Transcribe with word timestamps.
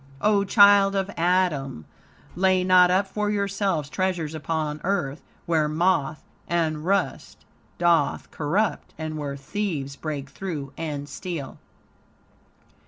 O 0.19 0.43
child 0.43 0.95
of 0.95 1.11
Adam! 1.15 1.85
"Lay 2.35 2.63
not 2.63 2.89
up 2.89 3.05
for 3.05 3.29
yourselves 3.29 3.87
treasures 3.87 4.33
upon 4.33 4.81
earth, 4.83 5.21
where 5.45 5.67
moth 5.67 6.23
and 6.47 6.83
rust 6.85 7.45
doth 7.77 8.31
corrupt 8.31 8.95
and 8.97 9.15
where 9.19 9.37
thieves 9.37 9.95
break 9.95 10.31
through 10.31 10.73
and 10.75 11.07
steal." 11.07 11.59